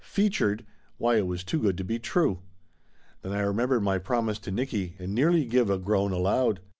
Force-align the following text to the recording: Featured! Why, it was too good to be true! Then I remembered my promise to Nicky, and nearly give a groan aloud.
Featured! 0.03 0.65
Why, 0.97 1.17
it 1.17 1.27
was 1.27 1.43
too 1.43 1.59
good 1.61 1.77
to 1.77 1.83
be 1.83 1.99
true! 1.99 2.39
Then 3.21 3.33
I 3.33 3.41
remembered 3.41 3.81
my 3.83 3.99
promise 3.99 4.39
to 4.39 4.49
Nicky, 4.51 4.95
and 4.97 5.13
nearly 5.13 5.45
give 5.45 5.69
a 5.69 5.77
groan 5.77 6.11
aloud. 6.11 6.59